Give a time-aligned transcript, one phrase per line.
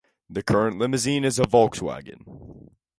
[0.31, 2.71] The current limousine is a Volkswagen.